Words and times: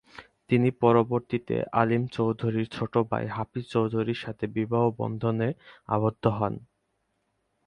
তিনি 0.49 0.69
পরবর্তীতে 0.81 1.55
আলীম 1.73 2.03
চৌধুরীর 2.15 2.67
ছোট 2.71 2.93
ভাই 3.09 3.25
হাফিজ 3.27 3.65
চৌধুরীর 3.67 4.19
সাথে 4.23 4.45
বিবাহ 4.57 4.83
বন্ধনে 4.99 5.47
আবদ্ধ 5.89 6.23
হন। 6.37 6.53